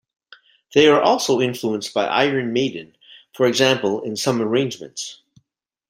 They 0.73 0.87
are 0.87 0.99
also 0.99 1.39
influenced 1.39 1.93
by 1.93 2.07
Iron 2.07 2.51
Maiden; 2.53 2.95
for 3.33 3.45
example, 3.45 4.01
in 4.01 4.15
some 4.15 4.41
arrangements. 4.41 5.21